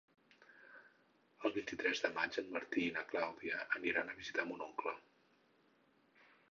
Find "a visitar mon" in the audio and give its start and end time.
4.15-4.69